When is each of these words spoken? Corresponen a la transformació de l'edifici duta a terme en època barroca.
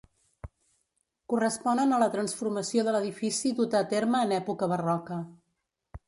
Corresponen 1.33 1.91
a 1.91 1.99
la 2.03 2.07
transformació 2.15 2.85
de 2.87 2.93
l'edifici 2.95 3.51
duta 3.59 3.81
a 3.85 3.87
terme 3.91 4.23
en 4.29 4.33
època 4.39 4.71
barroca. 4.73 5.19